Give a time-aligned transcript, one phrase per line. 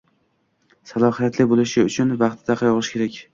[0.91, 3.21] salohiyatli bo‘lishi uchun vaqtida qayg‘urishi kerak.